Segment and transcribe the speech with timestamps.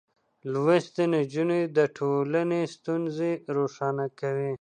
[0.51, 4.49] لوستې نجونې د ټولنې ستونزې روښانه کوي.